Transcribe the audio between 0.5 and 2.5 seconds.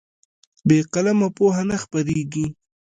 بې قلمه پوهه نه خپرېږي.